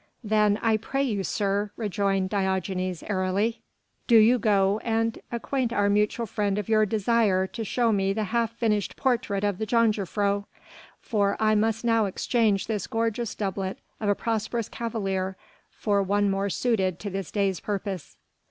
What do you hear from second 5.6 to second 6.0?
our